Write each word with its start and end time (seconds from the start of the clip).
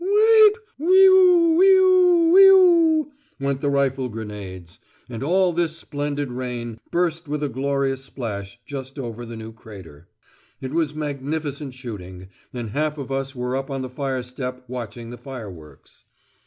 "Wheep! 0.01 0.57
Wee 0.79 1.05
oo, 1.05 1.55
wee 1.57 1.69
oo, 1.75 2.31
wee 2.31 2.47
oo," 2.47 3.11
went 3.39 3.61
the 3.61 3.69
rifle 3.69 4.09
grenades. 4.09 4.79
And 5.07 5.21
all 5.21 5.53
this 5.53 5.77
splendid 5.77 6.31
rain 6.31 6.79
burst 6.89 7.27
with 7.27 7.43
a 7.43 7.49
glorious 7.49 8.03
splash 8.03 8.59
just 8.65 8.97
over 8.97 9.27
the 9.27 9.37
new 9.37 9.51
crater. 9.53 10.07
It 10.59 10.71
was 10.73 10.95
magnificent 10.95 11.75
shooting, 11.75 12.29
and 12.51 12.71
half 12.71 12.97
of 12.97 13.11
us 13.11 13.35
were 13.35 13.55
up 13.55 13.69
on 13.69 13.83
the 13.83 13.89
fire 13.89 14.23
step 14.23 14.63
watching 14.67 15.11
the 15.11 15.19
fireworks. 15.19 16.03